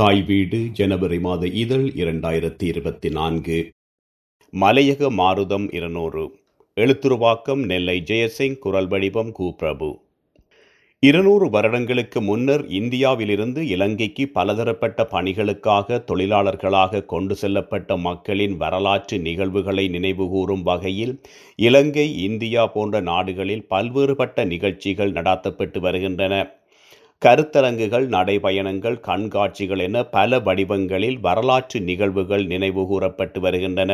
[0.00, 3.72] தாய் வீடு ஜனவரி மாத இதழ் இரண்டாயிரத்தி இருபத்தி நான்கு.
[4.52, 6.30] மலையக மாருதம் இருநூறு.
[6.76, 9.98] எழுத்துருவாக்கம் நெல்லை ஜெயசிங் குரல் வடிவம் கு பிரபு
[11.00, 21.20] இருநூறு வருடங்களுக்கு முன்னர் இந்தியாவிலிருந்து இலங்கைக்கு பலதரப்பட்ட பணிகளுக்காக தொழிலாளர்களாக கொண்டு செல்லப்பட்ட மக்களின் வரலாற்று நிகழ்வுகளை நினைவுகூரும் வகையில்
[21.56, 26.59] இலங்கை இந்தியா போன்ற நாடுகளில் பல்வேறுபட்ட நிகழ்ச்சிகள் நடாத்தப்பட்டு வருகின்றன.
[27.22, 33.92] கருத்தரங்குகள் நடைபயணங்கள் கண்காட்சிகள் என பல வடிவங்களில் வரலாற்று நிகழ்வுகள் நினைவுகூரப்பட்டு வருகின்றன.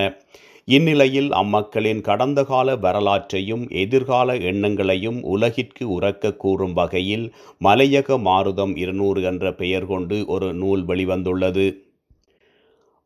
[0.68, 7.26] இந்நிலையில் அம்மக்களின் கடந்த கால வரலாற்றையும் எதிர்கால எண்ணங்களையும் உலகிற்கு உறக்க கூறும் வகையில்
[7.64, 11.66] மலையக மாருதம் இருநூறு என்ற பெயர் கொண்டு ஒரு நூல் வெளிவந்துள்ளது.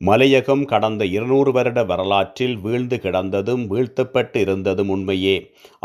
[0.01, 5.35] மலையகம் கடந்த இருநூறு வருட வரலாற்றில் வீழ்ந்து கிடந்ததும் வீழ்த்தப்பட்டு இருந்ததும் உண்மையே.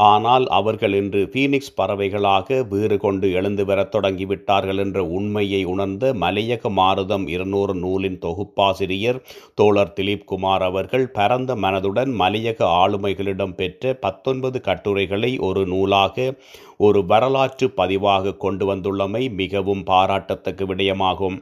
[0.09, 7.25] ஆனால் அவர்கள் இன்று ஃபீனிக்ஸ் பறவைகளாக வீறு கொண்டு எழுந்து வரத் தொடங்கிவிட்டார்கள் என்ற உண்மையை உணர்ந்த மலையக மாருதம்
[7.27, 9.19] இருநூறு நூலின் தொகுப்பாசிரியர்
[9.61, 16.29] தோழர் திலீப் குமார் அவர்கள் பரந்த மனதுடன் மலையக ஆளுமைகளிடம் பெற்ற பத்தொன்பது கட்டுரைகளை ஒரு நூலாக
[16.77, 21.37] ஒரு வரலாற்று பதிவாக கொண்டு வந்துள்ளமை மிகவும் பாராட்டத்தக்க விடயமாகும்.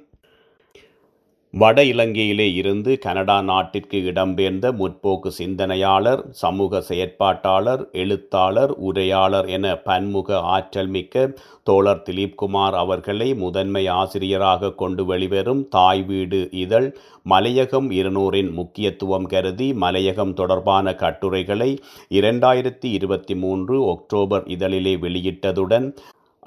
[1.54, 10.90] வட இலங்கையிலே இருந்து கனடா நாட்டிற்கு இடம்பெயர்ந்த முற்போக்கு சிந்தனையாளர் சமூக செயற்பாட்டாளர் எழுத்தாளர் உரையாளர் என பன்முக ஆற்றல்
[10.90, 11.26] மிக்க
[11.64, 16.90] தோழர் திலீப்குமார் அவர்களை முதன்மை ஆசிரியராக கொண்டு வெளிவரும் தாய் வீடு இதழ்
[17.26, 21.70] மலையகம் இருநூறின் முக்கியத்துவம் கருதி மலையகம் தொடர்பான கட்டுரைகளை
[22.12, 25.88] இரண்டாயிரத்தி இருபத்தி மூன்று ஒக்டோபர் இதழிலே வெளியிட்டதுடன்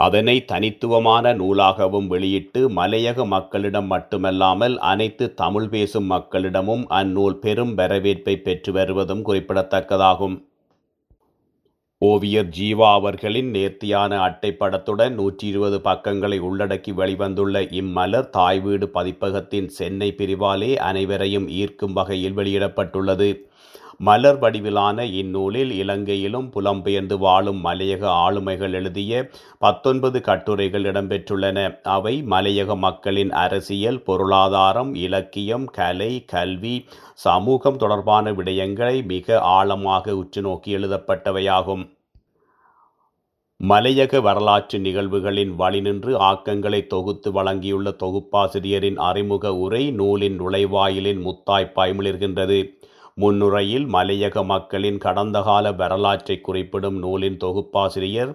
[0.05, 8.73] அதனை தனித்துவமான நூலாகவும் வெளியிட்டு மலையக மக்களிடம் மட்டுமல்லாமல் அனைத்து தமிழ் பேசும் மக்களிடமும் அந்நூல் பெரும் வரவேற்பை பெற்று
[8.79, 10.37] வருவதும் குறிப்பிடத்தக்கதாகும்.
[12.03, 20.09] ஓவியர் ஜீவா அவர்களின் நேர்த்தியான அட்டைப்படத்துடன் நூற்றி இருபது பக்கங்களை உள்ளடக்கி வெளிவந்துள்ள இம்மலர் தாய் வீடு பதிப்பகத்தின் சென்னை
[20.19, 23.31] பிரிவாலே அனைவரையும் ஈர்க்கும் வகையில் வெளியிடப்பட்டுள்ளது.
[24.01, 31.79] மலர் வடிவிலான இந்நூலில் இலங்கையிலும் புலம்பெயர்ந்து வாழும் மலையக ஆளுமைகள் எழுதிய பத்தொன்பது கட்டுரைகள் இடம்பெற்றுள்ளன.
[31.83, 36.85] அவை மலையக மக்களின் அரசியல் பொருளாதாரம் இலக்கியம் கலை கல்வி
[37.15, 41.95] சமூகம் தொடர்பான விடயங்களை மிக ஆழமாக உற்றுநோக்கி எழுதப்பட்டவையாகும்.
[43.69, 52.76] மலையக வரலாற்று நிகழ்வுகளின் வழிநின்று ஆக்கங்களை தொகுத்து வழங்கியுள்ள தொகுப்பாசிரியரின் அறிமுக உரை நூலின் நுழைவாயிலின் முத்தாய் பாய்மிளிர்கின்றது
[53.19, 58.33] முன்னுரையில் மலையக மக்களின் கடந்த கால வரலாற்றை குறிப்பிடும் நூலின் தொகுப்பாசிரியர்.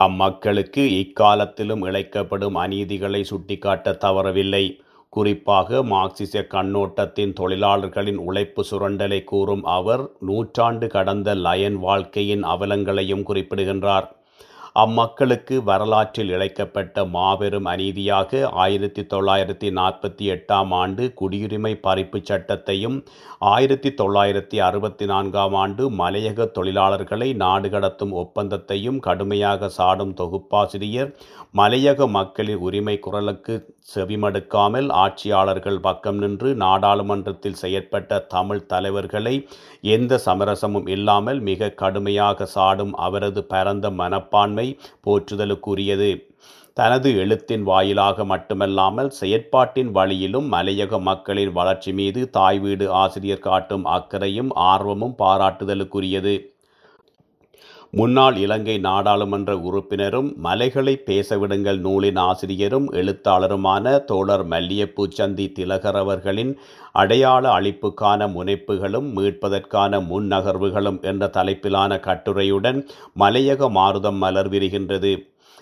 [0.00, 4.64] அம்மக்களுக்கு இக்காலத்திலும் இழைக்கப்படும் அநீதிகளை சுட்டிக்காட்ட தவறவில்லை.
[5.08, 14.08] குறிப்பாக மார்க்சிச கண்ணோட்டத்தின் தொழிலாளர்களின் உழைப்பு சுரண்டலை கூறும் அவர் நூற்றாண்டு கடந்த லயன் வாழ்க்கையின் அவலங்களையும் குறிப்பிடுகின்றார்.
[14.76, 22.96] அம்மக்களுக்கு வரலாற்றில் இழைக்கப்பட்ட மாபெரும் அநீதியாக ஆயிரத்தி தொள்ளாயிரத்தி நாற்பத்தி எட்டாம் ஆண்டு குடியுரிமை பறிப்பு சட்டத்தையும்
[23.48, 31.12] ஆயிரத்தி தொள்ளாயிரத்தி அறுபத்தி நான்காம் ஆண்டு மலையக தொழிலாளர்களை நாடு கடத்தும் ஒப்பந்தத்தையும் கடுமையாக சாடும் தொகுப்பாசிரியர்
[31.54, 33.56] மலையக மக்களின் உரிமை குரலுக்கு
[33.90, 39.34] செவிமடுக்காமல் ஆட்சியாளர்கள் பக்கம் நின்று நாடாளுமன்றத்தில் செயற்பட்ட தமிழ் தலைவர்களை
[39.90, 44.63] எந்த சமரசமும் இல்லாமல் மிக கடுமையாக சாடும் அவரது பரந்த மனப்பான்மை
[45.06, 46.10] போற்றுதலுக்குரியது.
[46.78, 54.50] தனது எழுத்தின் வாயிலாக மட்டுமல்லாமல் செயற்பாட்டின் வழியிலும் மலையக மக்களின் வளர்ச்சி மீது தாய் வீடு ஆசிரியர் காட்டும் அக்கறையும்
[54.70, 56.34] ஆர்வமும் பாராட்டுதலுக்குரியது.
[57.98, 66.52] முன்னாள் இலங்கை நாடாளுமன்ற உறுப்பினரும் மலைகளை பேசவிடுங்கள் நூலின் ஆசிரியரும் எழுத்தாளருமான தோழர் மல்லியப்பூச்சந்தி திலகர் அவர்களின்
[66.92, 72.80] அடையாள அழிப்புக்கான முனைப்புகளும் மீட்பதற்கான முன்னகர்வுகளும் என்ற தலைப்பிலான கட்டுரையுடன்
[73.18, 75.12] மலையக மாறுதம் மலர் விரிகின்றது.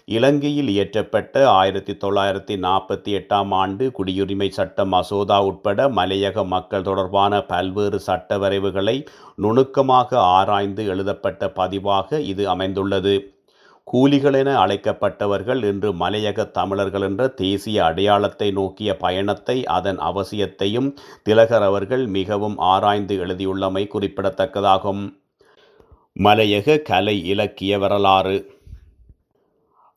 [0.08, 7.98] இலங்கையில் இயற்றப்பட்ட ஆயிரத்தி தொள்ளாயிரத்தி நாற்பத்தி எட்டாம் ஆண்டு குடியுரிமை சட்ட மசோதா உட்பட மலையக மக்கள் தொடர்பான பல்வேறு
[7.98, 8.96] சட்ட வரைவுகளை
[9.36, 13.14] நுணுக்கமாக ஆராய்ந்து எழுதப்பட்ட பதிவாக இது அமைந்துள்ளது.
[13.84, 20.88] கூலிகள் என அழைக்கப்பட்டவர்கள் இன்று மலையக தமிழர்கள் என்ற தேசிய அடையாளத்தை நோக்கிய பயணத்தை அதன் அவசியத்தையும்
[21.22, 25.02] திலகர் அவர்கள் மிகவும் ஆராய்ந்து எழுதியுள்ளமை குறிப்பிடத்தக்கதாகும்.
[26.20, 28.36] மலையக கலை இலக்கிய வரலாறு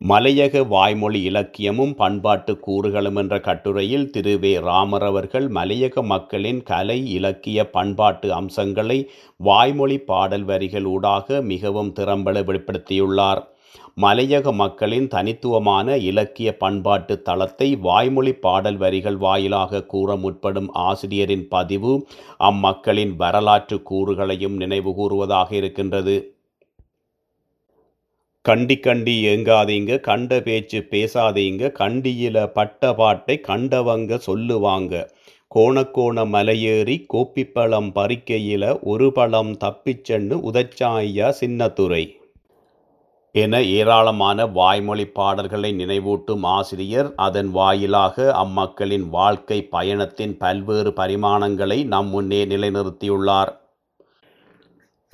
[0.10, 4.40] மலையக வாய்மொழி இலக்கியமும் பண்பாட்டு கூறுகளும் என்ற கட்டுரையில் திரு.
[4.40, 4.60] வே.
[4.60, 13.42] ராமர் அவர்கள் மலையக மக்களின் கலை இலக்கிய பண்பாட்டு அம்சங்களை வாய்மொழி பாடல் வரிகள் ஊடாக மிகவும் திறம்பட வெளிப்படுத்தியுள்ளார்.
[14.02, 22.08] மலையக மக்களின் தனித்துவமான இலக்கிய பண்பாட்டு தளத்தை வாய்மொழி பாடல் வரிகள் வாயிலாக கூற முற்படும் ஆசிரியரின் பதிவு
[22.40, 26.35] அம்மக்களின் வரலாற்று கூறுகளையும் நினைவு கூறுவதாக இருக்கின்றது.
[28.48, 34.94] கண்டி கண்டி ஏங்காதீங்க கண்ட பேச்சு பேசாதீங்க கண்டியில பட்ட பாட்டை கண்டவங்க சொல்லுவாங்க.
[35.52, 42.04] கோணக்கோண மலையேறி கோப்பிப்பழம் பறிக்கையில ஒரு பழம் தப்பிச்சென்னு உதச்சாய்யா சின்னத்துறை
[43.36, 52.46] என ஏராளமான வாய்மொழி பாடல்களை நினைவூட்டும் ஆசிரியர் அதன் வாயிலாக அம்மக்களின் வாழ்க்கை பயணத்தின் பல்வேறு பரிமாணங்களை நம் முன்னே
[52.46, 53.54] நிலைநிறுத்தியுள்ளார்.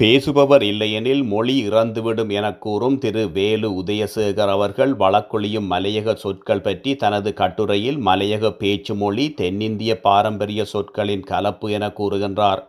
[0.02, 7.34] பேசுபவர் இல்லையெனில் மொழி இறந்துவிடும் என கூறும் திரு வேலு உதயசேகர் அவர்கள் வழக்கொழியும் மலையக சொற்கள் பற்றி தனது
[7.34, 12.62] கட்டுரையில் மலையக பேச்சு மொழி தென்னிந்திய பாரம்பரிய சொற்களின் கலப்பு என கூறுகின்றார்.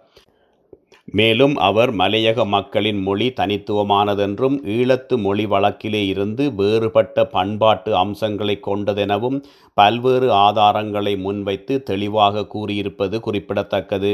[1.07, 9.39] மேலும் அவர் மலையக மக்களின் மொழி தனித்துவமானதென்றும் ஈழத்து மொழி வழக்கிலே இருந்து வேறுபட்ட பண்பாட்டு அம்சங்களை கொண்டதெனவும்
[9.75, 14.13] பல்வேறு ஆதாரங்களை முன்வைத்து தெளிவாக கூறியிருப்பது குறிப்பிடத்தக்கது.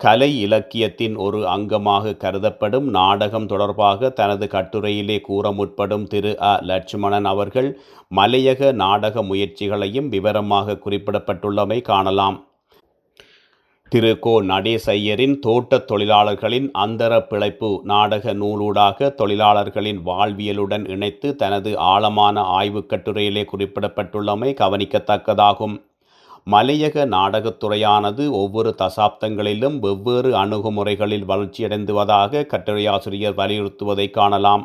[0.00, 6.58] கலை இலக்கியத்தின் ஒரு அங்கமாக கருதப்படும் நாடகம் தொடர்பாக தனது கட்டுரையிலே கூற முற்படும் திரு அ.
[6.62, 7.68] லட்சுமணன் அவர்கள்
[8.14, 12.36] மலையக நாடக முயற்சிகளையும் விவரமாக குறிப்பிடப்பட்டுள்ளமை காணலாம்.
[13.92, 14.18] திரு.
[14.18, 14.42] கோ.
[14.42, 24.52] நடேசையரின் தோட்டத் தொழிலாளர்களின் அந்தர பிழைப்பு நாடக நூலூடாக தொழிலாளர்களின் வாழ்வியலுடன் இணைத்து தனது ஆழமான ஆய்வுக் கட்டுரையிலே குறிப்பிடப்பட்டுள்ளமை
[24.62, 25.76] கவனிக்கத்தக்கதாகும்.
[26.50, 34.64] மலையக நாடகத்துறையானது ஒவ்வொரு தசாப்தங்களிலும் வெவ்வேறு அணுகுமுறைகளில் வளர்ச்சியடைந்துவதாக கட்டுரையாசிரியர் வலியுறுத்துவதை காணலாம்.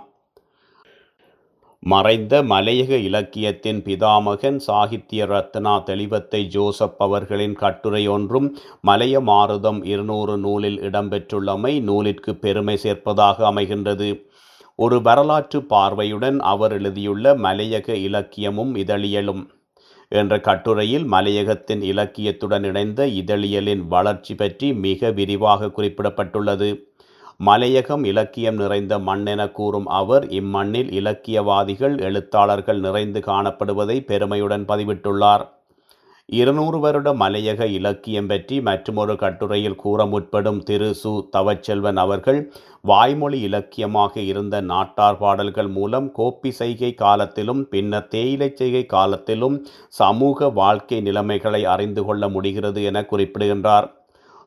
[1.79, 10.79] மறைந்த மலையக இலக்கியத்தின் பிதாமகன் சாகித்ய ரத்னா தெளிவத்தை ஜோசப் அவர்களின் கட்டுரை ஒன்றும் மலைய மாருதம் இருநூறு நூலில்
[10.79, 14.23] இடம்பெற்றுள்ளமை நூலிற்கு பெருமை சேர்ப்பதாக அமைகின்றது.
[14.75, 19.43] ஒரு வரலாற்று பார்வையுடன் அவர் எழுதியுள்ள மலையக இலக்கியமும் இதழியலும்.
[20.19, 26.69] என்ற கட்டுரையில் மலையகத்தின் இலக்கியத்துடன் இணைந்த இதழியலின் வளர்ச்சி பற்றி மிக விரிவாக குறிப்பிடப்பட்டுள்ளது.
[27.45, 35.45] மலையகம் இலக்கியம் நிறைந்த மண் என கூறும் அவர் இம்மண்ணில் இலக்கியவாதிகள் எழுத்தாளர்கள் நிறைந்து காணப்படுவதை பெருமையுடன் பதிவிட்டுள்ளார்.
[36.31, 40.89] இருநூறு வருட மலையக இலக்கியம் பற்றி மற்றுமொரு கட்டுரையில் கூற முற்படும் திரு.
[41.01, 41.11] சு.
[41.35, 42.39] தவச்செல்வன் அவர்கள்
[42.81, 49.57] வாய்மொழி இலக்கியமாக இருந்த நாட்டார் பாடல்கள் மூலம் கோப்பி செய்கை காலத்திலும் பின்னர் தேயிலை செய்கை காலத்திலும்
[49.99, 53.89] சமூக வாழ்க்கை நிலைமைகளை அறிந்து கொள்ள முடிகிறது என குறிப்பிடுகின்றார்.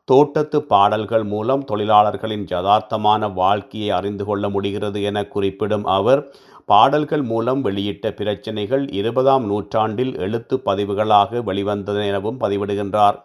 [0.05, 6.21] தோட்டத்து பாடல்கள் மூலம் தொழிலாளர்களின் யதார்த்தமான வாழ்க்கையை அறிந்து கொள்ள முடிகிறது என குறிப்பிடும் அவர்
[6.65, 13.17] பாடல்கள் மூலம் வெளியிட்ட பிரச்சனைகள் இருபதாம் நூற்றாண்டில் எழுத்து பதிவுகளாக வெளிவந்தன எனவும் பதிவிடுகின்றார்.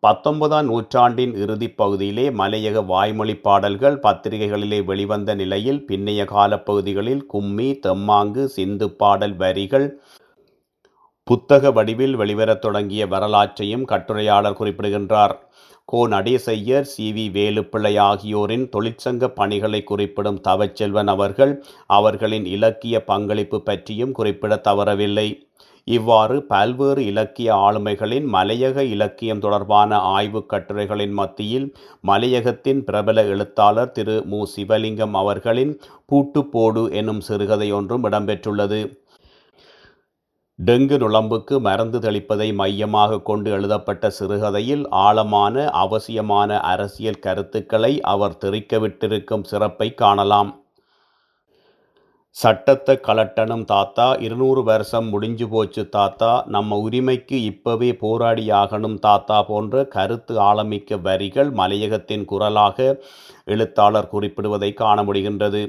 [0.00, 8.90] பத்தொன்பதாம் நூற்றாண்டின் இறுதிப் பகுதியிலே மலையக வாய்மொழி பாடல்கள் பத்திரிகைகளிலே வெளிவந்த நிலையில் பின்னைய காலப்பகுதிகளில் கும்மி தெம்மாங்கு சிந்து
[8.90, 9.86] பாடல் வரிகள்
[11.32, 15.34] புத்தக வடிவில் வெளிவரத் தொடங்கிய வரலாற்றையும் கட்டுரையாளர் குறிப்பிடுகின்றார்.
[15.88, 16.08] கோ.
[16.08, 17.12] நடேசையர் சி.
[17.12, 17.24] வி.
[17.30, 21.52] வேலுப்பிள்ளை ஆகியோரின் தொழிற்சங்க பணிகளை குறிப்பிடும் தவச்செல்வன் அவர்கள்
[21.86, 25.26] அவர்களின் இலக்கிய பங்களிப்பு பற்றியும் குறிப்பிட தவறவில்லை.
[25.86, 31.66] இவ்வாறு பல்வேறு இலக்கிய ஆளுமைகளின் மலையக இலக்கியம் தொடர்பான ஆய்வுக் கட்டுரைகளின் மத்தியில்
[32.04, 34.42] மலையகத்தின் பிரபல எழுத்தாளர் திரு மு.
[34.56, 35.72] சிவலிங்கம் அவர்களின்
[36.12, 38.80] பூட்டுப்போடு எனும் சிறுகதை ஒன்றும் இடம்பெற்றுள்ளது
[40.68, 49.88] டெங்கு நுழம்புக்கு மருந்து தெளிப்பதை மையமாக கொண்டு எழுதப்பட்ட சிறுகதையில் ஆழமான அவசியமான அரசியல் கருத்துக்களை அவர் தெரிக்கவிட்டிருக்கும் சிறப்பை
[49.94, 50.50] காணலாம்.
[52.36, 60.34] சட்டத்தை கலட்டணும் தாத்தா இருநூறு வருஷம் முடிஞ்சு போச்சு தாத்தா நம்ம உரிமைக்கு இப்பவே போராடியாகணும் தாத்தா போன்ற கருத்து
[60.50, 62.98] ஆழமிக்க வரிகள் மலையகத்தின் குரலாக
[63.44, 65.64] எழுத்தாளர் குறிப்பிடுவதை காண முடிகின்றது.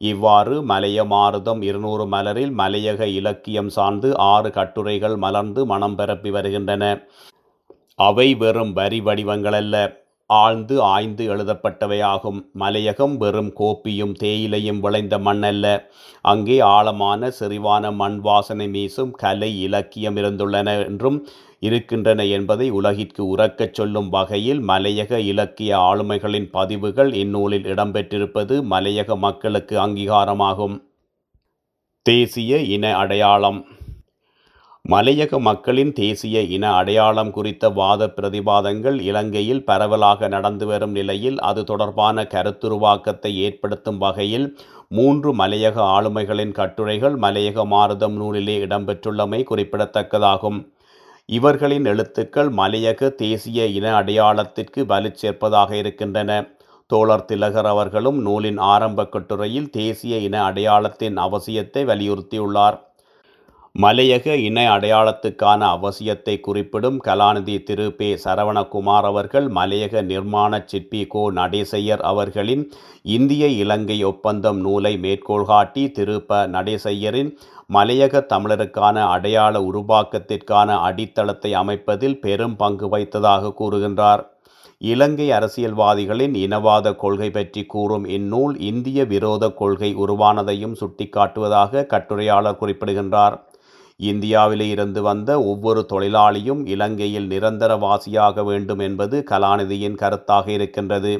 [0.00, 6.84] இவ்வாறு மலையமாரதம் இருநூறு மலரில் மலையக இலக்கியம் சார்ந்து ஆறு கட்டுரைகள் மலர்ந்து மனம் பரப்பி வருகின்றன.
[7.98, 9.76] அவை வெறும் வரி வடிவங்களல்ல.
[10.30, 12.38] ஆழ்ந்து ஆய்ந்து எழுதப்பட்டவையாகும்.
[12.58, 15.66] மலையகம் வெறும் கோப்பியும் தேயிலையும் விளைந்த மண்ணல்ல.
[16.24, 21.18] அங்கே ஆழமான செறிவான மண் வாசனை மீசும் கலை இலக்கியம் இருந்துள்ளன என்றும்
[21.58, 30.82] இருக்கின்றன என்பதை உலகிற்கு உறக்கச் சொல்லும் வகையில் மலையக இலக்கிய ஆளுமைகளின் பதிவுகள் இந்நூலில் இடம்பெற்றிருப்பது மலையக மக்களுக்கு அங்கீகாரமாகும்.
[32.02, 33.66] தேசிய இன அடையாளம்.
[34.88, 42.22] மலையக மக்களின் தேசிய இன அடையாளம் குறித்த வாத பிரதிவாதங்கள் இலங்கையில் பரவலாக நடந்து வரும் நிலையில் அது தொடர்பான
[42.22, 50.76] கருத்துருவாக்கத்தை ஏற்படுத்தும் வகையில் மூன்று மலையக ஆளுமைகளின் கட்டுரைகள் மலையக மாறுதம் நூலிலே இடம்பெற்றுள்ளமை குறிப்பிடத்தக்கதாகும்.
[51.28, 56.30] இவர்களின் எழுத்துக்கள் மலையக தேசிய இன அடையாளத்திற்கு வலு சேர்ப்பதாக இருக்கின்றன.
[56.90, 62.78] தோழர் திலகர் அவர்களும் நூலின் ஆரம்ப கட்டுரையில் தேசிய இன அடையாளத்தின் அவசியத்தை வலியுறுத்தியுள்ளார்.
[63.78, 67.92] மலையக இன அடையாளத்துக்கான அவசியத்தை குறிப்பிடும் கலாநிதி திரு.
[67.92, 68.08] பே.
[68.24, 71.30] சரவணகுமார் அவர்கள் மலையக நிர்மாண சிற்பி கோ.
[71.32, 72.64] நடேசையர் அவர்களின்
[73.02, 77.30] இந்திய இலங்கை ஒப்பந்தம் நூலை மேற்கோள் காட்டி திரு ப நடேசையரின்
[77.72, 84.24] மலையக தமிழருக்கான அடையாள உருவாக்கத்திற்கான அடித்தளத்தை அமைப்பதில் பெரும் பங்கு வைத்ததாக கூறுகின்றார்.
[84.78, 93.36] இலங்கை அரசியல்வாதிகளின் இனவாத கொள்கை பற்றி கூறும் இந்நூல் இந்திய விரோத கொள்கை உருவானதையும் சுட்டிக்காட்டுவதாக கட்டுரையாளர் குறிப்பிடுகின்றார்.
[94.00, 101.14] இந்தியாவிலே இருந்து வந்த ஒவ்வொரு தொழிலாளியும் இலங்கையில் நிரந்தரவாசியாக வேண்டும் என்பது கலாநிதியின் கருத்தாக இருக்கின்றது.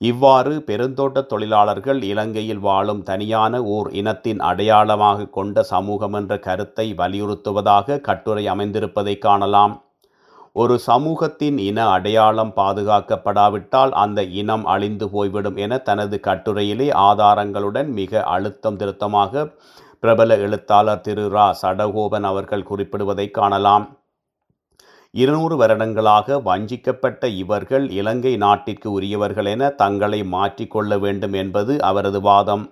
[0.00, 8.44] இவ்வாறு பெருந்தோட்ட தொழிலாளர்கள் இலங்கையில் வாழும் தனியான ஓர் இனத்தின் அடையாளமாக கொண்ட சமூகம் என்ற கருத்தை வலியுறுத்துவதாக கட்டுரை
[8.48, 9.74] அமைந்திருப்பதை காணலாம்.
[10.52, 18.76] ஒரு சமூகத்தின் இன அடையாளம் பாதுகாக்கப்படாவிட்டால் அந்த இனம் அழிந்து போய்விடும் என தனது கட்டுரையிலே ஆதாரங்களுடன் மிக அழுத்தம்
[18.76, 19.44] திருத்தமாக
[20.00, 21.54] பிரபல எழுத்தாளர் திரு ரா.
[21.62, 23.98] சடகோபன் அவர்கள் குறிப்பிடுவதை காணலாம்.
[25.10, 32.64] இருநூறு வருடங்களாக வஞ்சிக்கப்பட்ட இவர்கள் இலங்கை நாட்டிற்கு உரியவர்கள் என தங்களை மாற்றிக்கொள்ள வேண்டும் என்பது அவரது வாதம்.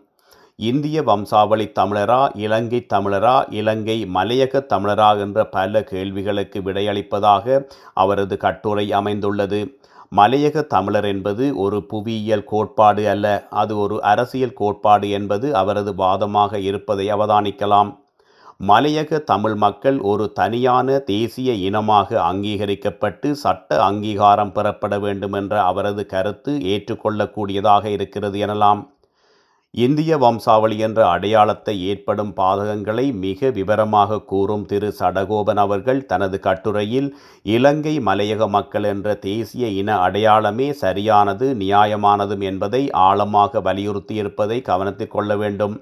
[0.57, 7.65] இந்திய வம்சாவளி தமிழரா இலங்கை தமிழரா இலங்கை மலையக தமிழரா என்ற பல கேள்விகளுக்கு விடையளிப்பதாக
[7.95, 9.61] அவரது கட்டுரை அமைந்துள்ளது.
[10.15, 17.07] மலையக தமிழர் என்பது ஒரு புவியியல் கோட்பாடு அல்ல அது ஒரு அரசியல் கோட்பாடு என்பது அவரது வாதமாக இருப்பதை
[17.13, 17.91] அவதானிக்கலாம்.
[18.69, 26.53] மலையக தமிழ் மக்கள் ஒரு தனியான தேசிய இனமாக அங்கீகரிக்கப்பட்டு சட்ட அங்கீகாரம் பெறப்பட வேண்டும் என்ற அவரது கருத்து
[26.59, 28.83] ஏற்றுக்கொள்ளக்கூடியதாக இருக்கிறது எனலாம்.
[29.85, 34.89] இந்திய வம்சாவளி என்ற அடையாளத்தை ஏற்படும் பாதகங்களை மிக விவரமாக கூறும் திரு.
[35.01, 37.09] சடகோபன் அவர்கள் தனது கட்டுரையில்
[37.47, 45.77] இலங்கை மலையக மக்கள் என்ற தேசிய இன அடையாளமே சரியானது நியாயமானதும் என்பதை ஆழமாக வலியுறுத்தியிருப்பதை கவனத்தில் கொள்ள வேண்டும்.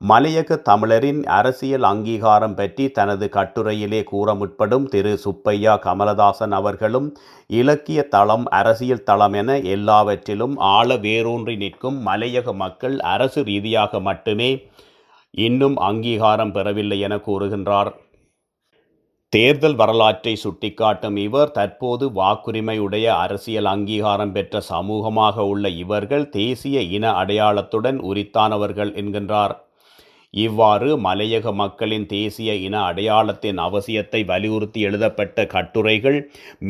[0.00, 5.12] மலையக தமிழரின் அரசியல் அங்கீகாரம் பற்றி தனது கட்டுரையிலே கூற முற்படும் திரு.
[5.18, 7.08] சுப்பையா கமலதாசன் அவர்களும்
[7.50, 14.50] இலக்கிய தளம் அரசியல் தளம் என எல்லாவற்றிலும் ஆழ வேரூன்றி நிற்கும் மலையக மக்கள் அரசு ரீதியாக மட்டுமே
[15.30, 17.92] இன்னும் அங்கீகாரம் பெறவில்லை என கூறுகின்றார்.
[19.32, 27.98] தேர்தல் வரலாற்றை சுட்டிக்காட்டும் இவர் தற்போது வாக்குரிமையுடைய அரசியல் அங்கீகாரம் பெற்ற சமூகமாக உள்ள இவர்கள் தேசிய இன அடையாளத்துடன்
[28.10, 29.54] உரித்தானவர்கள் என்கின்றார்.
[30.34, 36.18] இவ்வாறு மலையக மக்களின் தேசிய இன அடையாளத்தின் அவசியத்தை வலியுறுத்தி எழுதப்பட்ட கட்டுரைகள்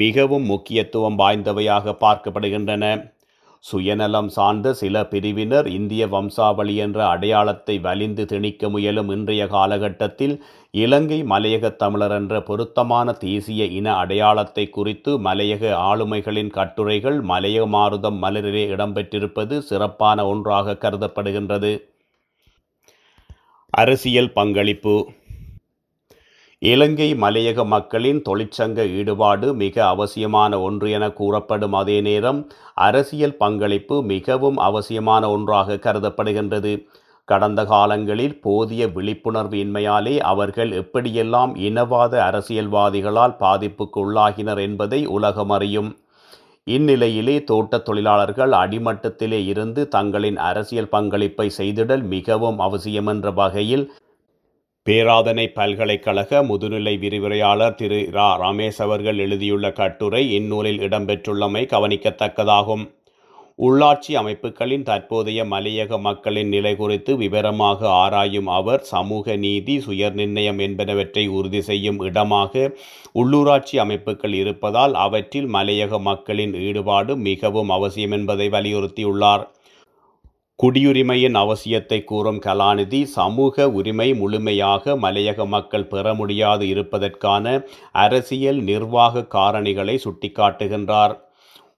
[0.02, 2.84] மிகவும் முக்கியத்துவம் வாய்ந்தவையாக பார்க்கப்படுகின்றன.
[3.64, 10.34] சுயநலம் சார்ந்த சில பிரிவினர் இந்திய வம்சாவளி என்ற அடையாளத்தை வலிந்து திணிக்க முயலும் இன்றைய காலகட்டத்தில்
[10.74, 18.64] இலங்கை மலையக தமிழர் என்ற பொருத்தமான தேசிய இன அடையாளத்தை குறித்து மலையக ஆளுமைகளின் கட்டுரைகள் மலைய மாறுதம் மலரிலே
[18.74, 21.72] இடம்பெற்றிருப்பது சிறப்பான ஒன்றாக கருதப்படுகின்றது.
[23.80, 24.94] அரசியல் பங்களிப்பு.
[26.62, 32.40] இலங்கை மலையக மக்களின் தொழிற்சங்க ஈடுபாடு மிக அவசியமான ஒன்று என கூறப்படும் அதே நேரம்
[32.86, 36.72] அரசியல் பங்களிப்பு மிகவும் அவசியமான ஒன்றாக கருதப்படுகின்றது.
[37.28, 45.90] கடந்த காலங்களில் போதிய விழிப்புணர்வு இன்மையாலே அவர்கள் எப்படியெல்லாம் இனவாத அரசியல்வாதிகளால் பாதிப்புக்கு உள்ளாகினர் என்பதை உலகம் அறியும்.
[46.74, 53.86] இந்நிலையிலே தோட்டத் தொழிலாளர்கள் அடிமட்டத்திலே இருந்து தங்களின் அரசியல் பங்களிப்பை செய்திடல் மிகவும் அவசியமென்ற வகையில்
[54.86, 62.84] பேராதனை பல்கலைக்கழக முதுநிலை விரிவுரையாளர் திரு ரா ரமேஷ் அவர்கள் எழுதியுள்ள கட்டுரை இந்நூலில் இடம்பெற்றுள்ளமை கவனிக்கத்தக்கதாகும்.
[63.58, 71.60] உள்ளாட்சி அமைப்புகளின் தற்போதைய மலையக மக்களின் நிலை குறித்து விவரமாக ஆராயும் அவர் சமூக நீதி சுயநிர்ணயம் என்பனவற்றை உறுதி
[71.60, 72.70] செய்யும் இடமாக
[73.12, 79.44] உள்ளூராட்சி அமைப்புகள் இருப்பதால் அவற்றில் மலையக மக்களின் ஈடுபாடு மிகவும் அவசியம் என்பதை வலியுறுத்தியுள்ளார்.
[80.58, 87.44] குடியுரிமையின் அவசியத்தை கூறும் கலாநிதி சமூக உரிமை முழுமையாக மலையக மக்கள் பெற முடியாது இருப்பதற்கான
[88.04, 91.14] அரசியல் நிர்வாக காரணிகளை சுட்டிக்காட்டுகின்றார்.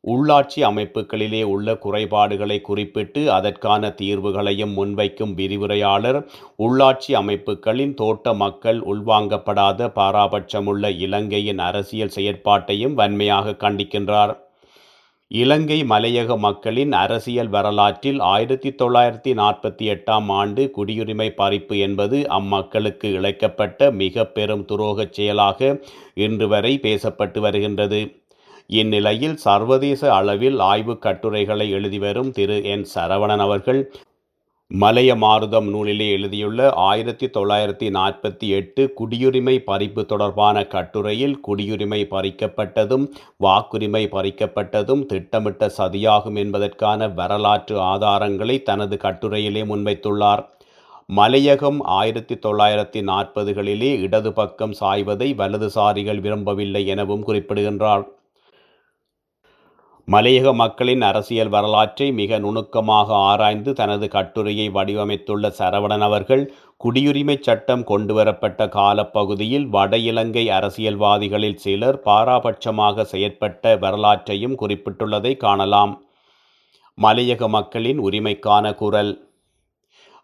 [0.05, 6.27] உள்ளாட்சி அமைப்புகளிலே உள்ள குறைபாடுகளை குறிப்பிட்டு அதற்கான தீர்வுகளையும் முன்வைக்கும் விரிவுரையாளர்
[6.59, 14.33] உள்ளாட்சி அமைப்புகளின் தோட்ட மக்கள் உள்வாங்கப்படாத பாராபட்சமுள்ள இலங்கையின் அரசியல் செயற்பாட்டையும் வன்மையாக கண்டிக்கின்றார்.
[15.31, 23.91] இலங்கை மலையக மக்களின் அரசியல் வரலாற்றில் ஆயிரத்தி தொள்ளாயிரத்தி நாற்பத்தி எட்டாம் ஆண்டு குடியுரிமை பறிப்பு என்பது அம்மக்களுக்கு இழைக்கப்பட்ட
[23.93, 25.79] மிக பெரும் துரோகச் செயலாக
[26.15, 28.20] இன்று வரை பேசப்பட்டு வருகின்றது.
[28.73, 32.65] இந்நிலையில் சர்வதேச அளவில் ஆய்வுக் கட்டுரைகளை எழுதி வரும் திரு.
[32.65, 32.87] என்.
[32.95, 33.93] சரவணன் அவர்கள்
[34.67, 43.07] மலைய மாருதம் நூலிலே எழுதியுள்ள ஆயிரத்தி தொள்ளாயிரத்தி நாற்பத்தி எட்டு குடியுரிமை பறிப்பு தொடர்பான கட்டுரையில் குடியுரிமை பறிக்கப்பட்டதும்
[43.41, 50.45] வாக்குரிமை பறிக்கப்பட்டதும் திட்டமிட்ட சதியாகும் என்பதற்கான வரலாற்று ஆதாரங்களை தனது கட்டுரையிலே முன்வைத்துள்ளார்.
[51.17, 58.09] மலையகம் ஆயிரத்தி தொள்ளாயிரத்தி நாற்பதுகளிலே இடது பக்கம் சாய்வதை வலதுசாரிகள் விரும்பவில்லை எனவும் குறிப்பிடுகின்றார்.
[60.09, 66.55] மலையக மக்களின் அரசியல் வரலாற்றை மிக நுணுக்கமாக ஆராய்ந்து தனது கட்டுரையை வடிவமைத்துள்ள சரவணன் அவர்கள்
[66.85, 76.03] குடியுரிமை சட்டம் கொண்டுவரப்பட்ட காலப்பகுதியில் வட இலங்கை அரசியல்வாதிகளில் சிலர் பாராபட்சமாக செயற்பட்ட வரலாற்றையும் குறிப்பிட்டுள்ளதை காணலாம்.
[76.99, 79.13] மலையக மக்களின் உரிமைக்கான குரல்.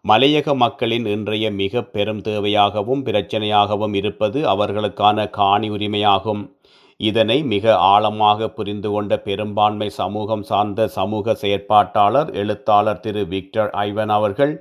[0.05, 6.56] மலையக மக்களின் இன்றைய மிக பெரும் தேவையாகவும் பிரச்சனையாகவும் இருப்பது அவர்களுக்கான காணி உரிமையாகும்.
[6.99, 14.53] இதனை மிக ஆழமாக புரிந்து கொண்ட பெரும்பான்மை சமூகம் சார்ந்த சமூக செயற்பாட்டாளர் எழுத்தாளர் திரு விக்டர் ஐவன் அவர்கள்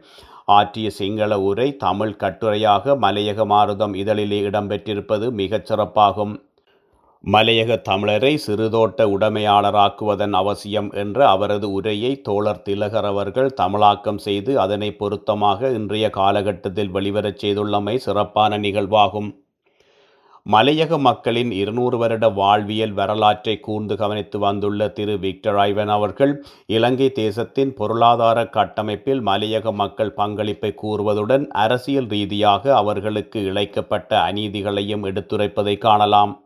[0.56, 6.34] ஆற்றிய சிங்கள உரை தமிழ் கட்டுரையாக மலையக மாறுதம் இதழிலே இடம்பெற்றிருப்பது மிகச் சிறப்பாகும்.
[7.24, 15.70] மலையக தமிழரை சிறுதோட்ட உடைமையாளராக்குவதன் அவசியம் என்ற அவரது உரையை தோழர் திலகர் அவர்கள் தமிழாக்கம் செய்து அதனை பொருத்தமாக
[15.70, 19.30] இன்றைய காலகட்டத்தில் வெளிவரச் செய்துள்ளமை சிறப்பான நிகழ்வாகும்.
[20.46, 27.74] மலையக மக்களின் இருநூறு வருட வாழ்வியல் வரலாற்றை கூர்ந்து கவனித்து வந்துள்ள திரு விக்டர் ஐவன் அவர்கள் இலங்கை தேசத்தின்
[27.74, 36.45] பொருளாதார கட்டமைப்பில் மலையக மக்கள் பங்களிப்பை கூறுவதுடன் அரசியல் ரீதியாக அவர்களுக்கு இழைக்கப்பட்ட அநீதிகளையும் எடுத்துரைப்பதை காணலாம்.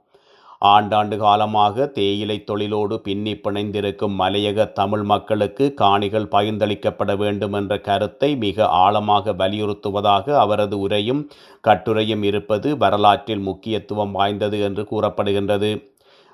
[0.62, 8.66] ஆண்டாண்டு காலமாக தேயிலை தொழிலோடு பின்னி பிணைந்திருக்கும் மலையக தமிழ் மக்களுக்கு காணிகள் பகிர்ந்தளிக்கப்பட வேண்டும் என்ற கருத்தை மிக
[8.80, 11.22] ஆழமாக வலியுறுத்துவதாக அவரது உரையும்
[11.68, 15.70] கட்டுரையும் இருப்பது வரலாற்றில் முக்கியத்துவம் வாய்ந்தது என்று கூறப்படுகின்றது.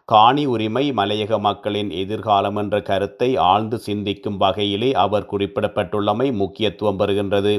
[0.08, 7.54] காணி உரிமை மலையக மக்களின் எதிர்காலம் என்ற கருத்தை ஆழ்ந்து சிந்திக்கும் வகையிலே அவர் குறிப்பிடப்பட்டுள்ளமை முக்கியத்துவம் பெறுகின்றது.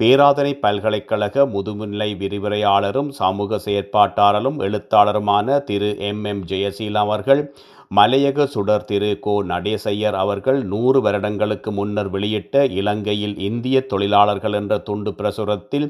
[0.00, 6.24] பேராதனை பல்கலைக்கழக முதுநிலை விரிவுரையாளரும் சமூக செயற்பாட்டாளரும் எழுத்தாளருமான திரு எம்.
[6.24, 6.44] எம்.
[6.44, 7.54] ஜெயசீலா அவர்கள்
[7.96, 9.42] மலையக சுடர் திரு கோ.
[9.42, 15.88] நடேசையர் அவர்கள் நூறு வருடங்களுக்கு முன்னர் வெளியிட்ட இலங்கையில் இந்திய தொழிலாளர்கள் என்ற துண்டு பிரசுரத்தில்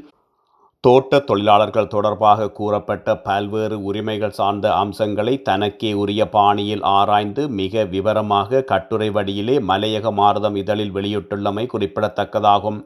[0.79, 9.09] தோட்ட தொழிலாளர்கள் தொடர்பாக கூறப்பட்ட பல்வேறு உரிமைகள் சார்ந்த அம்சங்களை தனக்கே உரிய பாணியில் ஆராய்ந்து மிக விவரமாக கட்டுரை
[9.09, 12.81] வடியிலே மலையக மாரதம் இதழில் வெளியிட்டுள்ளமை குறிப்பிடத்தக்கதாகும்.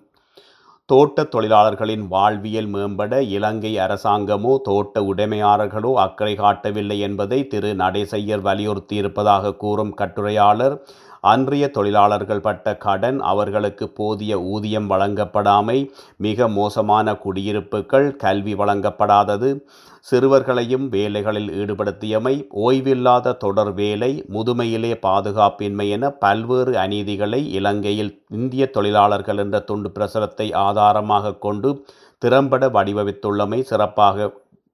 [0.90, 7.72] தோட்ட தொழிலாளர்களின் வாழ்வியல் மேம்பட இலங்கை அரசாங்கமோ தோட்ட உடைமையாளர்களோ அக்கறை காட்டவில்லை என்பதை திரு.
[7.76, 10.76] நடேசையர் வலியுறுத்தியிருப்பதாக கூறும் கட்டுரையாளர்
[11.22, 19.66] அன்றைய தொழிலாளர்கள் பட்ட கடன் அவர்களுக்கு போதிய ஊதியம் வழங்கப்படாமை மிக மோசமான குடியிருப்புகள் கல்வி வழங்கப்படாதது
[20.08, 29.60] சிறுவர்களையும் வேலைகளில் ஈடுபடுத்தியமை ஓய்வில்லாத தொடர் வேலை முதுமையிலே பாதுகாப்பின்மை என பல்வேறு அநீதிகளை இலங்கையில் இந்திய தொழிலாளர்கள் என்ற
[29.60, 31.72] துண்டு பிரசுரத்தை ஆதாரமாக கொண்டு
[32.18, 34.32] திறம்பட வடிவமைத்துள்ளமை சிறப்பாக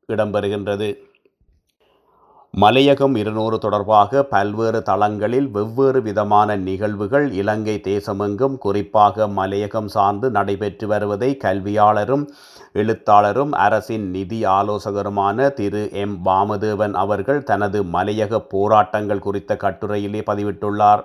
[0.10, 1.13] இடம்பெறுகின்றது.
[2.62, 11.38] மலையகம் இருநூறு தொடர்பாக பல்வேறு தளங்களில் வெவ்வேறு விதமான நிகழ்வுகள் இலங்கை தேசமெங்கும் குறிப்பாக மலையகம் சார்ந்து நடைபெற்று வருவதை
[11.44, 12.26] கல்வியாளரும்
[12.74, 15.90] எழுத்தாளரும் அரசின் நிதி ஆலோசகருமான திரு.
[15.92, 16.16] எம்.
[16.26, 21.04] வாமதேவன் அவர்கள் தனது மலையக போராட்டங்கள் குறித்த கட்டுரையிலே பதிவிட்டுள்ளார்.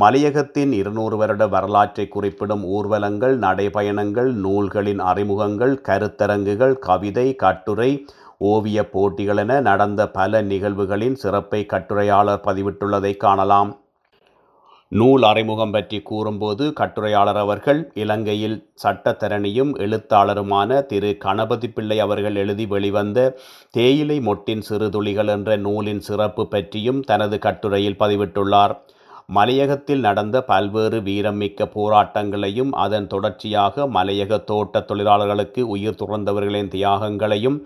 [0.00, 7.90] மலையகத்தின் இருநூறு வருட வரலாற்றை குறிப்பிடும் ஊர்வலங்கள் நடைபயணங்கள் நூல்களின் அறிமுகங்கள் கருத்தரங்குகள் கவிதை கட்டுரை
[8.38, 13.82] ஓவிய போட்டிகள் என நடந்த பல நிகழ்வுகளின் சிறப்பை கட்டுரையாளர் பதிவிட்டுள்ளதை காணலாம்.
[14.88, 21.16] நூல் அறிமுகம் பற்றி கூறும்போது கட்டுரையாளர் அவர்கள் இலங்கையில் சட்டத்தரணியும் எழுத்தாளருமான திரு.
[21.18, 23.36] கணபதி பிள்ளை அவர்கள் எழுதி வெளிவந்த
[23.70, 28.76] தேயிலை மொட்டின் சிறுதுளிகள் என்ற நூலின் சிறப்பு பற்றியும் தனது கட்டுரையில் பதிவிட்டுள்ளார்.
[29.28, 37.58] மலையகத்தில் நடந்த பல்வேறு வீரமிக்க போராட்டங்களையும் அதன் தொடர்ச்சியாக மலையக தோட்ட தொழிலாளர்களுக்கு உயிர் துறந்தவர்களின் தியாகங்களையும்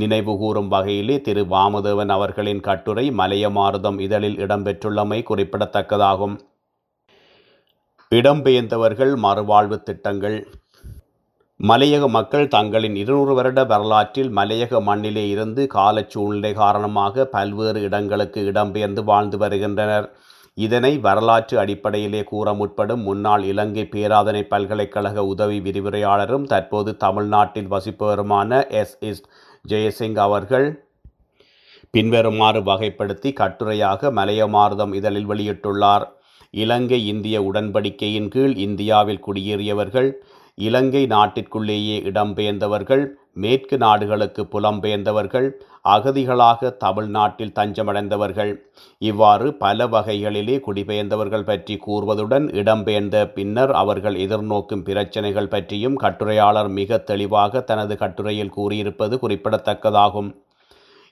[0.00, 1.44] நினைவுகூரும் வகையிலே திரு.
[1.44, 6.36] வாமதேவன் அவர்களின் கட்டுரை மலையமாறுதம் இதழில் இடம்பெற்றுள்ளமை குறிப்பிடத்தக்கதாகும்.
[8.12, 10.38] இடம்பெயர்ந்தவர்கள் மறுவாழ்வு திட்டங்கள்.
[11.60, 19.04] மலையக மக்கள் தங்களின் இருநூறு வருட வரலாற்றில் மலையக மண்ணிலே இருந்து கால சூழ்நிலை காரணமாக பல்வேறு இடங்களுக்கு இடம்பெயர்ந்து
[19.04, 20.08] வாழ்ந்து வருகின்றனர்.
[20.56, 28.96] இதனை வரலாற்று அடிப்படையிலே கூற முற்படும் முன்னாள் இலங்கை பேராதனை பல்கலைக்கழக உதவி விரிவுரையாளரும் தற்போது தமிழ்நாட்டில் வசிப்பவருமான எஸ்.
[29.00, 29.22] எஸ்.
[29.68, 30.66] ஜெயசிங் அவர்கள்
[31.90, 36.06] பின்வருமாறு வகைப்படுத்தி கட்டுரையாக மலையமாரதம் இதழில் வெளியிட்டுள்ளார்.
[36.54, 40.08] இலங்கை இந்திய உடன்படிக்கையின் கீழ் இந்தியாவில் குடியேறியவர்கள்
[40.58, 43.02] இலங்கை நாட்டிற்குள்ளேயே இடம்பெயர்ந்தவர்கள்
[43.34, 45.48] மேற்கு நாடுகளுக்கு புலம்பெயர்ந்தவர்கள்
[45.84, 48.52] அகதிகளாக தமிழ்நாட்டில் தஞ்சமடைந்தவர்கள்.
[49.02, 57.60] இவ்வாறு பல வகைகளிலே குடிபெயர்ந்தவர்கள் பற்றி கூறுவதுடன் இடம்பெயர்ந்த பின்னர் அவர்கள் எதிர்நோக்கும் பிரச்சினைகள் பற்றியும் கட்டுரையாளர் மிக தெளிவாக
[57.60, 60.30] தனது கட்டுரையில் கூறியிருப்பது குறிப்பிடத்தக்கதாகும்.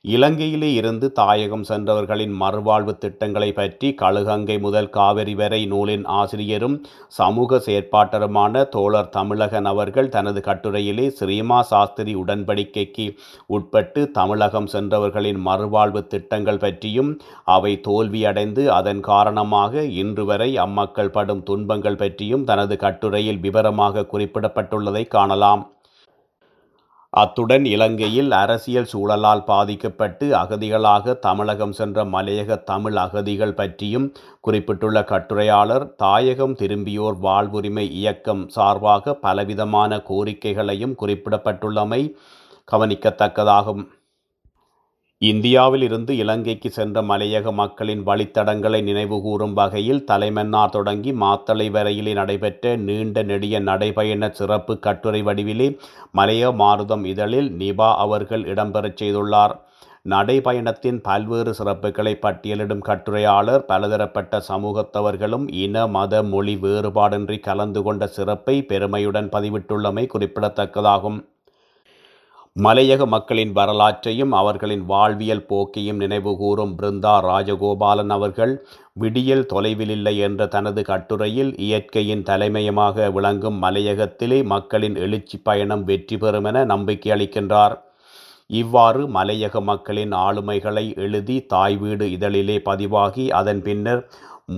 [0.05, 6.75] இலங்கையிலே இருந்து தாயகம் சென்றவர்களின் மறுவாழ்வு திட்டங்களை பற்றி கழுகங்கை முதல் காவிரி வரை நூலின் ஆசிரியரும்
[7.09, 13.07] சமூக செயற்பாட்டருமான தோழர் தமிழகன் அவர்கள் தனது கட்டுரையிலே ஸ்ரீமா சாஸ்திரி உடன்படிக்கைக்கு
[13.47, 17.11] உட்பட்டு தமிழகம் சென்றவர்களின் மறுவாழ்வு திட்டங்கள் பற்றியும்
[17.57, 25.65] அவை தோல்வியடைந்து அதன் காரணமாக இன்று வரை அம்மக்கள் படும் துன்பங்கள் பற்றியும் தனது கட்டுரையில் விவரமாக குறிப்பிடப்பட்டுள்ளதை காணலாம்.
[27.21, 34.07] அத்துடன் இலங்கையில் அரசியல் சூழலால் பாதிக்கப்பட்டு அகதிகளாக தமிழகம் சென்ற மலையக தமிழ் அகதிகள் பற்றியும்
[34.41, 42.03] குறிப்பிட்டுள்ள கட்டுரையாளர் தாயகம் திரும்பியோர் வாழ்வுரிமை இயக்கம் சார்பாக பலவிதமான கோரிக்கைகளையும் குறிப்பிடப்பட்டுள்ளமை
[42.73, 43.85] கவனிக்கத்தக்கதாகும்.
[45.27, 53.23] இந்தியாவில் இருந்து இலங்கைக்கு சென்ற மலையக மக்களின் வழித்தடங்களை நினைவுகூரும் வகையில் தலைமன்னார் தொடங்கி மாத்தளை வரையிலே நடைபெற்ற நீண்ட
[53.23, 55.69] நெடிய நடைபயண சிறப்பு கட்டுரை வடிவிலே
[56.11, 59.55] மலைய மாருதம் இதழில் நிபா அவர்கள் இடம்பெறச் செய்துள்ளார்.
[60.15, 69.31] நடைபயணத்தின் பல்வேறு சிறப்புகளை பட்டியலிடும் கட்டுரையாளர் பலதரப்பட்ட சமூகத்தவர்களும் இன மத மொழி வேறுபாடின்றி கலந்து கொண்ட சிறப்பை பெருமையுடன்
[69.37, 71.21] பதிவிட்டுள்ளமை குறிப்பிடத்தக்கதாகும்.
[72.57, 78.53] மலையக மக்களின் வரலாற்றையும் அவர்களின் வாழ்வியல் போக்கையும் நினைவுகூரும் பிருந்தா ராஜகோபாலன் அவர்கள்
[78.93, 86.63] விடியல் தொலைவிலில்லை என்ற தனது கட்டுரையில் இயற்கையின் தலைமையமாக விளங்கும் மலையகத்திலே மக்களின் எழுச்சி பயணம் வெற்றி பெறும் என
[86.65, 87.75] நம்பிக்கை அளிக்கின்றார்.
[88.61, 94.03] இவ்வாறு மலையக மக்களின் ஆளுமைகளை எழுதி தாய் வீடு இதழிலே பதிவாகி அதன் பின்னர்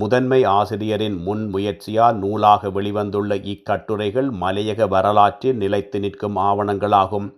[0.02, 7.28] முதன்மை ஆசிரியரின் முன் முயற்சியால் நூலாக வெளிவந்துள்ள இக்கட்டுரைகள் மலையக வரலாற்றில் நிலைத்து நிற்கும் ஆவணங்களாகும்.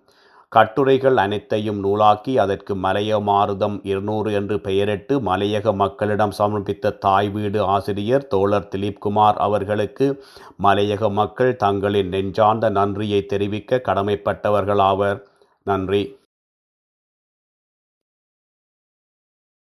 [0.52, 8.24] கட்டுரைகள் அனைத்தையும் நூலாக்கி அதற்கு மலைய மாறுதம் இருநூறு என்று பெயரிட்டு மலையக மக்களிடம் சமர்ப்பித்த தாய் வீடு ஆசிரியர்
[8.28, 10.06] தோழர் திலீப்குமார் அவர்களுக்கு
[10.62, 15.20] மலையக மக்கள் தங்களின் நெஞ்சார்ந்த நன்றியை தெரிவிக்க கடமைப்பட்டவர்களாவர்
[15.66, 16.02] நன்றி.